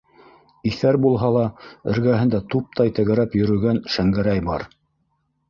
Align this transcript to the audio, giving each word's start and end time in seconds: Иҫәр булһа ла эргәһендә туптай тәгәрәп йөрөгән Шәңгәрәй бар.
Иҫәр 0.69 0.95
булһа 1.03 1.29
ла 1.35 1.43
эргәһендә 1.93 2.41
туптай 2.55 2.95
тәгәрәп 3.01 3.37
йөрөгән 3.43 3.83
Шәңгәрәй 3.99 4.45
бар. 4.51 4.69